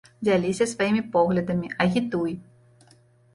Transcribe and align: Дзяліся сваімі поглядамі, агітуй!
Дзяліся 0.27 0.65
сваімі 0.71 1.03
поглядамі, 1.17 1.67
агітуй! 1.85 2.33